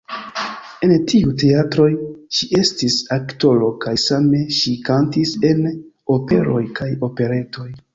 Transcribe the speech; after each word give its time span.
En 0.87 0.93
tiuj 1.11 1.33
teatroj 1.43 1.89
ŝi 2.39 2.49
estis 2.61 2.97
aktoro 3.19 3.71
kaj 3.87 3.97
same 4.09 4.43
ŝi 4.59 4.77
kantis 4.91 5.39
en 5.55 5.67
operoj 6.21 6.63
kaj 6.83 6.95
operetoj. 7.13 7.75